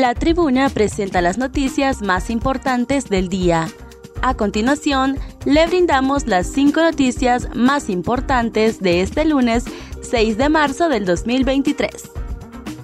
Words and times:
La 0.00 0.12
tribuna 0.12 0.70
presenta 0.70 1.20
las 1.20 1.38
noticias 1.38 2.02
más 2.02 2.28
importantes 2.28 3.08
del 3.08 3.28
día. 3.28 3.68
A 4.22 4.34
continuación, 4.34 5.16
le 5.44 5.64
brindamos 5.68 6.26
las 6.26 6.48
cinco 6.48 6.80
noticias 6.80 7.48
más 7.54 7.88
importantes 7.88 8.80
de 8.80 9.02
este 9.02 9.24
lunes 9.24 9.62
6 10.02 10.36
de 10.36 10.48
marzo 10.48 10.88
del 10.88 11.04
2023. 11.04 12.10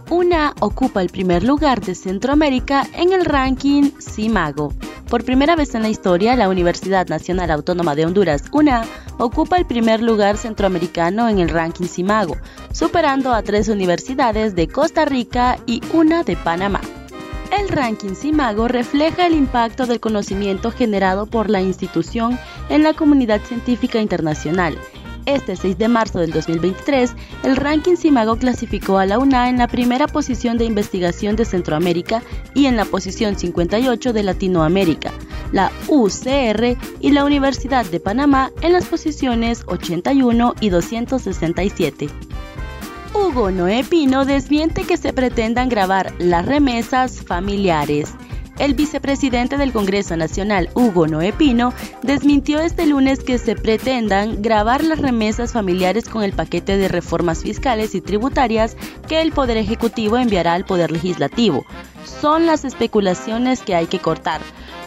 Una 0.09 0.55
ocupa 0.61 1.03
el 1.03 1.09
primer 1.09 1.43
lugar 1.43 1.81
de 1.81 1.97
Centroamérica 1.97 2.87
en 2.95 3.13
el 3.13 3.25
ranking 3.25 3.91
CIMAGO. 4.01 4.73
Por 5.09 5.25
primera 5.25 5.57
vez 5.57 5.75
en 5.75 5.83
la 5.83 5.89
historia, 5.89 6.37
la 6.37 6.49
Universidad 6.49 7.09
Nacional 7.09 7.51
Autónoma 7.51 7.97
de 7.97 8.07
Honduras, 8.07 8.45
UNA, 8.53 8.85
ocupa 9.19 9.57
el 9.57 9.67
primer 9.67 10.01
lugar 10.01 10.37
centroamericano 10.37 11.29
en 11.29 11.41
el 11.41 11.49
ranking 11.49 11.89
CIMAGO, 11.89 12.37
superando 12.73 13.35
a 13.35 13.43
tres 13.43 13.69
universidades 13.69 14.55
de 14.55 14.69
Costa 14.69 15.05
Rica 15.07 15.59
y 15.67 15.83
una 15.93 16.23
de 16.23 16.37
Panamá. 16.37 16.81
El 17.51 17.69
ranking 17.69 18.15
CIMAGO 18.15 18.69
refleja 18.69 19.27
el 19.27 19.35
impacto 19.35 19.87
del 19.87 19.99
conocimiento 19.99 20.71
generado 20.71 21.27
por 21.27 21.51
la 21.51 21.61
institución 21.61 22.39
en 22.69 22.85
la 22.85 22.95
comunidad 22.95 23.41
científica 23.41 24.01
internacional. 24.01 24.79
Este 25.27 25.57
6 25.57 25.77
de 25.77 25.89
marzo 25.89 26.21
del 26.21 26.33
2023, 26.33 27.15
el 27.43 27.57
ranking 27.57 27.97
CIMAGO 27.97 28.37
clasificó 28.37 28.99
a 28.99 29.07
la 29.07 29.19
UNA 29.19 29.49
en 29.49 29.59
la 29.59 29.69
primera 29.69 30.07
posición 30.07 30.59
de 30.59 30.65
investigación 30.65 31.37
de 31.37 31.45
Centroamérica 31.45 32.23
y 32.55 32.67
en 32.67 32.77
la 32.77 32.85
posición 32.85 33.37
58 33.37 34.13
de 34.13 34.23
Latinoamérica, 34.23 35.13
la 35.53 35.71
UCR 35.89 36.77
y 37.01 37.11
la 37.11 37.25
Universidad 37.25 37.85
de 37.85 38.01
Panamá 38.01 38.51
en 38.63 38.73
las 38.73 38.87
posiciones 38.87 39.65
81 39.67 40.55
y 40.61 40.71
267. 40.71 42.09
Hugo 43.21 43.51
Noé 43.51 43.85
Pino 43.85 44.25
desmiente 44.25 44.85
que 44.85 44.97
se 44.97 45.13
pretendan 45.13 45.69
grabar 45.69 46.15
las 46.19 46.47
remesas 46.47 47.21
familiares. 47.21 48.15
El 48.59 48.73
vicepresidente 48.73 49.59
del 49.59 49.73
Congreso 49.73 50.17
Nacional, 50.17 50.71
Hugo 50.75 51.07
Noé 51.07 51.35
Pino, 51.35 51.75
desmintió 52.03 52.61
este 52.61 52.87
lunes 52.87 53.21
que 53.21 53.37
se 53.37 53.57
pretendan 53.57 54.41
grabar 54.41 54.83
las 54.83 55.01
remesas 55.01 55.53
familiares 55.53 56.09
con 56.09 56.23
el 56.23 56.33
paquete 56.33 56.79
de 56.79 56.89
reformas 56.89 57.43
fiscales 57.43 57.95
y 57.95 58.01
tributarias 58.01 58.75
que 59.07 59.21
el 59.21 59.33
Poder 59.33 59.59
Ejecutivo 59.59 60.17
enviará 60.17 60.55
al 60.55 60.65
Poder 60.65 60.91
Legislativo. 60.91 61.67
Son 62.21 62.47
las 62.47 62.65
especulaciones 62.65 63.61
que 63.61 63.75
hay 63.75 63.87
que 63.87 63.99
cortar. 63.99 64.41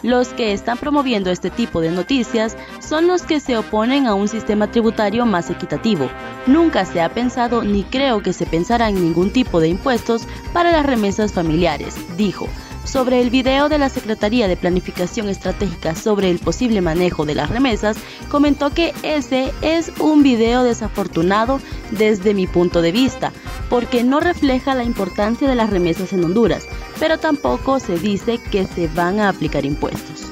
Los 0.04 0.28
que 0.34 0.52
están 0.52 0.76
promoviendo 0.76 1.30
este 1.30 1.48
tipo 1.48 1.80
de 1.80 1.90
noticias 1.90 2.58
son 2.86 3.06
los 3.06 3.22
que 3.22 3.40
se 3.40 3.56
oponen 3.56 4.06
a 4.06 4.12
un 4.12 4.28
sistema 4.28 4.70
tributario 4.70 5.24
más 5.24 5.48
equitativo. 5.48 6.10
Nunca 6.46 6.84
se 6.84 7.00
ha 7.00 7.08
pensado 7.08 7.64
ni 7.64 7.84
creo 7.84 8.22
que 8.22 8.34
se 8.34 8.44
pensará 8.44 8.90
en 8.90 8.96
ningún 8.96 9.32
tipo 9.32 9.60
de 9.60 9.68
impuestos 9.68 10.26
para 10.52 10.72
las 10.72 10.84
remesas 10.84 11.32
familiares, 11.32 11.96
dijo 12.18 12.48
sobre 12.84 13.20
el 13.20 13.30
video 13.30 13.68
de 13.68 13.78
la 13.78 13.88
Secretaría 13.88 14.46
de 14.46 14.56
Planificación 14.56 15.28
Estratégica 15.28 15.94
sobre 15.94 16.30
el 16.30 16.38
posible 16.38 16.80
manejo 16.80 17.24
de 17.24 17.34
las 17.34 17.50
remesas, 17.50 17.96
comentó 18.28 18.70
que 18.70 18.92
ese 19.02 19.52
es 19.62 19.90
un 19.98 20.22
video 20.22 20.62
desafortunado 20.62 21.60
desde 21.90 22.34
mi 22.34 22.46
punto 22.46 22.82
de 22.82 22.92
vista, 22.92 23.32
porque 23.70 24.04
no 24.04 24.20
refleja 24.20 24.74
la 24.74 24.84
importancia 24.84 25.48
de 25.48 25.54
las 25.54 25.70
remesas 25.70 26.12
en 26.12 26.24
Honduras, 26.24 26.68
pero 26.98 27.18
tampoco 27.18 27.80
se 27.80 27.98
dice 27.98 28.38
que 28.38 28.66
se 28.66 28.88
van 28.88 29.20
a 29.20 29.28
aplicar 29.28 29.64
impuestos. 29.64 30.30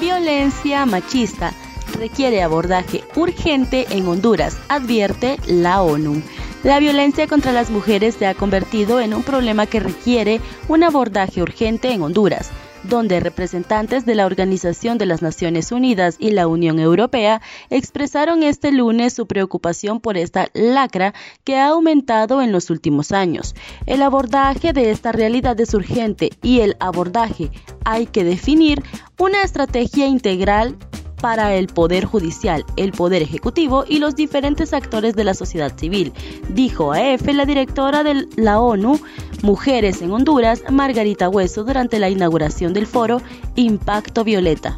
Violencia 0.00 0.84
machista 0.86 1.52
requiere 1.98 2.42
abordaje 2.42 3.04
urgente 3.14 3.86
en 3.90 4.06
Honduras, 4.06 4.58
advierte 4.68 5.38
la 5.46 5.82
ONU. 5.82 6.22
La 6.62 6.78
violencia 6.78 7.26
contra 7.26 7.52
las 7.52 7.70
mujeres 7.70 8.16
se 8.16 8.26
ha 8.26 8.34
convertido 8.34 9.00
en 9.00 9.14
un 9.14 9.22
problema 9.22 9.66
que 9.66 9.80
requiere 9.80 10.40
un 10.68 10.82
abordaje 10.82 11.42
urgente 11.42 11.92
en 11.92 12.02
Honduras, 12.02 12.50
donde 12.88 13.20
representantes 13.20 14.06
de 14.06 14.14
la 14.14 14.26
Organización 14.26 14.98
de 14.98 15.06
las 15.06 15.22
Naciones 15.22 15.72
Unidas 15.72 16.16
y 16.18 16.30
la 16.30 16.46
Unión 16.46 16.78
Europea 16.78 17.40
expresaron 17.70 18.42
este 18.42 18.72
lunes 18.72 19.12
su 19.12 19.26
preocupación 19.26 20.00
por 20.00 20.16
esta 20.16 20.48
lacra 20.54 21.14
que 21.44 21.56
ha 21.56 21.68
aumentado 21.68 22.42
en 22.42 22.52
los 22.52 22.70
últimos 22.70 23.12
años. 23.12 23.54
El 23.86 24.02
abordaje 24.02 24.72
de 24.72 24.90
esta 24.90 25.12
realidad 25.12 25.60
es 25.60 25.74
urgente 25.74 26.30
y 26.42 26.60
el 26.60 26.76
abordaje 26.80 27.50
hay 27.84 28.06
que 28.06 28.24
definir 28.24 28.82
una 29.18 29.42
estrategia 29.42 30.06
integral 30.06 30.76
para 31.20 31.54
el 31.54 31.66
Poder 31.68 32.04
Judicial, 32.04 32.64
el 32.76 32.92
Poder 32.92 33.22
Ejecutivo 33.22 33.84
y 33.88 33.98
los 33.98 34.14
diferentes 34.14 34.72
actores 34.72 35.14
de 35.14 35.24
la 35.24 35.34
sociedad 35.34 35.76
civil, 35.76 36.12
dijo 36.50 36.92
a 36.92 37.00
la 37.00 37.46
directora 37.46 38.04
de 38.04 38.26
la 38.36 38.60
ONU 38.60 39.00
Mujeres 39.42 40.02
en 40.02 40.12
Honduras, 40.12 40.62
Margarita 40.70 41.28
Hueso, 41.28 41.64
durante 41.64 41.98
la 41.98 42.08
inauguración 42.08 42.72
del 42.72 42.86
foro 42.86 43.20
Impacto 43.54 44.24
Violeta. 44.24 44.76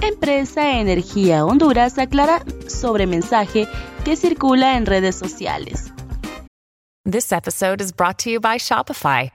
Empresa 0.00 0.78
Energía 0.78 1.44
Honduras 1.44 1.98
aclara 1.98 2.42
sobre 2.68 3.06
mensaje 3.06 3.66
que 4.04 4.16
circula 4.16 4.76
en 4.76 4.86
redes 4.86 5.16
sociales. 5.16 5.92
This 7.04 7.32
episode 7.32 7.80
is 7.80 7.92
brought 7.92 8.18
to 8.18 8.30
you 8.30 8.40
by 8.40 8.58
Shopify. 8.58 9.30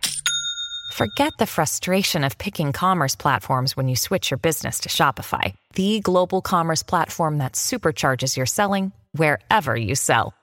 Forget 0.93 1.31
the 1.39 1.45
frustration 1.45 2.25
of 2.25 2.37
picking 2.37 2.73
commerce 2.73 3.15
platforms 3.15 3.77
when 3.77 3.87
you 3.87 3.95
switch 3.95 4.29
your 4.29 4.37
business 4.37 4.81
to 4.81 4.89
Shopify, 4.89 5.53
the 5.75 6.01
global 6.01 6.41
commerce 6.41 6.83
platform 6.83 7.37
that 7.37 7.53
supercharges 7.53 8.35
your 8.35 8.45
selling 8.45 8.91
wherever 9.13 9.75
you 9.75 9.95
sell. 9.95 10.33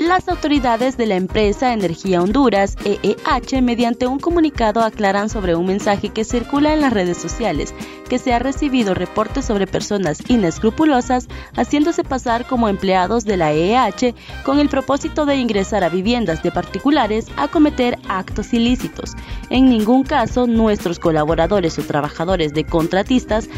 Las 0.00 0.30
autoridades 0.30 0.96
de 0.96 1.04
la 1.04 1.16
empresa 1.16 1.74
Energía 1.74 2.22
Honduras, 2.22 2.74
EEH, 2.86 3.60
mediante 3.60 4.06
un 4.06 4.18
comunicado 4.18 4.80
aclaran 4.80 5.28
sobre 5.28 5.54
un 5.54 5.66
mensaje 5.66 6.08
que 6.08 6.24
circula 6.24 6.72
en 6.72 6.80
las 6.80 6.94
redes 6.94 7.18
sociales 7.18 7.74
que 8.08 8.18
se 8.18 8.32
ha 8.32 8.40
recibido 8.40 8.94
reportes 8.94 9.44
sobre 9.44 9.68
personas 9.68 10.18
inescrupulosas 10.28 11.28
haciéndose 11.54 12.02
pasar 12.02 12.44
como 12.44 12.68
empleados 12.68 13.24
de 13.24 13.36
la 13.36 13.52
EEH 13.52 14.14
con 14.42 14.58
el 14.58 14.68
propósito 14.68 15.26
de 15.26 15.36
ingresar 15.36 15.84
a 15.84 15.90
viviendas 15.90 16.42
de 16.42 16.50
particulares 16.50 17.26
a 17.36 17.46
cometer 17.46 17.98
actos 18.08 18.52
ilícitos. 18.52 19.12
En 19.50 19.68
ningún 19.68 20.02
caso 20.02 20.48
nuestros 20.48 20.98
colaboradores 20.98 21.78
o 21.78 21.82
trabajadores 21.82 22.52
de 22.52 22.64
contratistas 22.64 23.48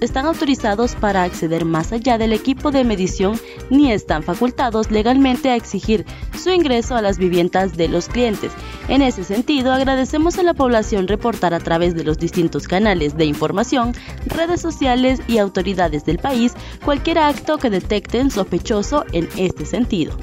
están 0.00 0.26
autorizados 0.26 0.94
para 0.96 1.22
acceder 1.22 1.64
más 1.64 1.92
allá 1.92 2.18
del 2.18 2.34
equipo 2.34 2.70
de 2.70 2.84
medición 2.84 3.40
ni 3.70 3.92
están 3.92 4.22
facultados 4.22 4.90
legalmente 4.90 5.43
a 5.50 5.56
exigir 5.56 6.04
su 6.36 6.50
ingreso 6.50 6.94
a 6.96 7.02
las 7.02 7.18
viviendas 7.18 7.76
de 7.76 7.88
los 7.88 8.08
clientes. 8.08 8.52
En 8.88 9.02
ese 9.02 9.24
sentido, 9.24 9.72
agradecemos 9.72 10.38
a 10.38 10.42
la 10.42 10.54
población 10.54 11.08
reportar 11.08 11.54
a 11.54 11.60
través 11.60 11.94
de 11.94 12.04
los 12.04 12.18
distintos 12.18 12.68
canales 12.68 13.16
de 13.16 13.24
información, 13.24 13.94
redes 14.26 14.60
sociales 14.60 15.20
y 15.28 15.38
autoridades 15.38 16.04
del 16.04 16.18
país 16.18 16.54
cualquier 16.84 17.18
acto 17.18 17.58
que 17.58 17.70
detecten 17.70 18.30
sospechoso 18.30 19.04
en 19.12 19.28
este 19.36 19.66
sentido. 19.66 20.16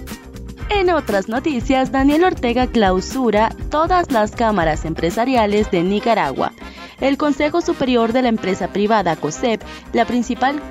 En 0.70 0.90
otras 0.90 1.28
noticias, 1.28 1.92
Daniel 1.92 2.24
Ortega 2.24 2.66
clausura 2.66 3.54
todas 3.70 4.10
las 4.12 4.32
cámaras 4.32 4.86
empresariales 4.86 5.70
de 5.70 5.84
Nicaragua. 5.84 6.54
El 7.02 7.18
Consejo 7.18 7.62
Superior 7.62 8.14
de 8.14 8.22
la 8.22 8.30
Empresa 8.30 8.68
Privada, 8.68 9.16
COSEP, 9.16 9.62
la 9.92 10.06
principal 10.06 10.62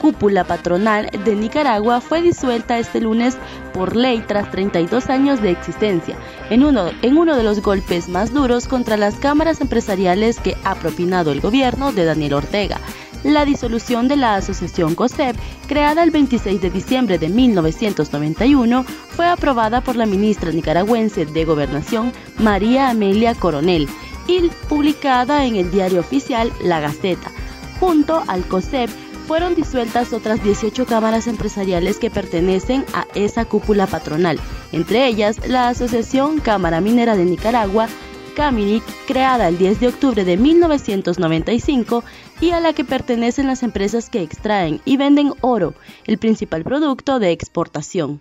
cúpula 0.00 0.44
patronal 0.44 1.08
de 1.24 1.36
Nicaragua, 1.36 2.00
fue 2.00 2.20
disuelta 2.20 2.78
este 2.78 3.00
lunes 3.00 3.36
por 3.72 3.94
ley 3.94 4.24
tras 4.26 4.50
32 4.50 5.08
años 5.08 5.40
de 5.40 5.50
existencia, 5.50 6.16
en 6.50 6.64
uno, 6.64 6.90
en 7.02 7.16
uno 7.16 7.36
de 7.36 7.44
los 7.44 7.62
golpes 7.62 8.08
más 8.08 8.32
duros 8.32 8.66
contra 8.66 8.96
las 8.96 9.16
cámaras 9.16 9.60
empresariales 9.60 10.40
que 10.40 10.56
ha 10.64 10.74
propinado 10.74 11.30
el 11.30 11.40
gobierno 11.40 11.92
de 11.92 12.04
Daniel 12.04 12.34
Ortega. 12.34 12.78
la 13.24 13.44
disolución 13.44 14.06
de 14.06 14.16
la 14.16 14.36
asociación 14.36 14.94
COSEP, 14.94 15.36
creada 15.66 16.04
el 16.04 16.12
26 16.12 16.60
de 16.60 16.70
diciembre 16.70 17.18
de 17.18 17.28
1991, 17.28 18.84
fue 18.84 19.26
aprobada 19.26 19.80
por 19.80 19.96
la 19.96 20.06
ministra 20.06 20.52
nicaragüense 20.52 21.26
de 21.26 21.44
Gobernación, 21.44 22.12
María 22.38 22.90
Amelia 22.90 23.34
Coronel, 23.34 23.88
y 24.28 24.48
publicada 24.68 25.44
en 25.44 25.56
el 25.56 25.72
diario 25.72 26.00
oficial 26.00 26.52
La 26.62 26.78
Gaceta. 26.78 27.32
Junto 27.80 28.22
al 28.28 28.44
COSEP 28.44 28.90
fueron 29.26 29.54
disueltas 29.54 30.12
otras 30.12 30.42
18 30.42 30.86
cámaras 30.86 31.26
empresariales 31.26 31.98
que 31.98 32.10
pertenecen 32.10 32.84
a 32.94 33.06
esa 33.14 33.44
cúpula 33.44 33.86
patronal, 33.86 34.38
entre 34.72 35.06
ellas 35.06 35.48
la 35.48 35.68
Asociación 35.68 36.40
Cámara 36.40 36.80
Minera 36.80 37.16
de 37.16 37.24
Nicaragua, 37.24 37.88
Caminic, 38.36 38.84
creada 39.06 39.48
el 39.48 39.58
10 39.58 39.80
de 39.80 39.88
octubre 39.88 40.24
de 40.24 40.36
1995 40.36 42.04
y 42.40 42.50
a 42.50 42.60
la 42.60 42.72
que 42.72 42.84
pertenecen 42.84 43.48
las 43.48 43.62
empresas 43.62 44.08
que 44.08 44.22
extraen 44.22 44.80
y 44.84 44.96
venden 44.96 45.32
oro, 45.40 45.74
el 46.06 46.18
principal 46.18 46.62
producto 46.62 47.18
de 47.18 47.32
exportación. 47.32 48.20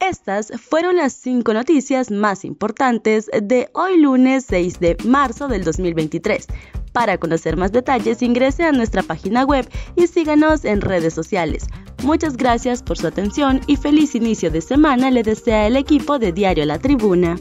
Estas 0.00 0.52
fueron 0.60 0.96
las 0.96 1.12
cinco 1.12 1.54
noticias 1.54 2.10
más 2.10 2.44
importantes 2.44 3.30
de 3.42 3.70
hoy 3.72 3.98
lunes 3.98 4.44
6 4.48 4.80
de 4.80 4.96
marzo 5.04 5.48
del 5.48 5.64
2023. 5.64 6.46
Para 6.92 7.18
conocer 7.18 7.56
más 7.56 7.72
detalles 7.72 8.22
ingrese 8.22 8.64
a 8.64 8.72
nuestra 8.72 9.02
página 9.02 9.44
web 9.44 9.68
y 9.96 10.06
síganos 10.06 10.64
en 10.64 10.80
redes 10.80 11.14
sociales. 11.14 11.66
Muchas 12.02 12.36
gracias 12.36 12.82
por 12.82 12.98
su 12.98 13.06
atención 13.06 13.60
y 13.66 13.76
feliz 13.76 14.14
inicio 14.14 14.50
de 14.50 14.60
semana 14.60 15.10
le 15.10 15.22
desea 15.22 15.66
el 15.66 15.76
equipo 15.76 16.18
de 16.18 16.32
Diario 16.32 16.64
La 16.66 16.78
Tribuna. 16.78 17.36